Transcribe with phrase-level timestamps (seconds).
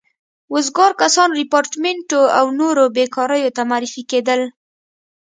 [0.53, 4.41] وزګار کسان ریپارټیمنټو او نورو بېګاریو ته معرفي کېدل.